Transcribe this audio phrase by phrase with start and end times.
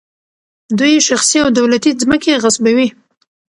[0.79, 2.87] دوی شخصي او دولتي ځمکې غصبوي.